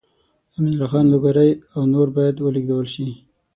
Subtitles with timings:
[0.55, 3.07] امین الله خان لوګری او نور باید ولېږدول شي.